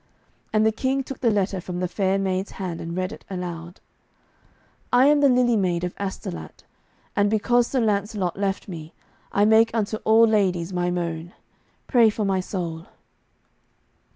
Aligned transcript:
And 0.51 0.65
the 0.65 0.71
King 0.71 1.03
took 1.03 1.19
the 1.19 1.29
letter 1.29 1.61
from 1.61 1.79
the 1.79 1.87
fair 1.87 2.17
maid's 2.17 2.53
hand 2.53 2.81
and 2.81 2.97
read 2.97 3.11
it 3.11 3.23
aloud. 3.29 3.79
'I 4.91 5.05
am 5.05 5.21
the 5.21 5.29
Lily 5.29 5.55
Maid 5.55 5.83
of 5.83 5.93
Astolat, 5.99 6.63
and 7.15 7.29
because 7.29 7.67
Sir 7.67 7.81
Lancelot 7.81 8.35
left 8.35 8.67
me, 8.67 8.93
I 9.31 9.45
make 9.45 9.69
unto 9.75 9.97
all 9.97 10.25
ladies 10.25 10.73
my 10.73 10.89
moan. 10.89 11.33
Pray 11.85 12.09
for 12.09 12.25
my 12.25 12.39
soul.' 12.39 12.87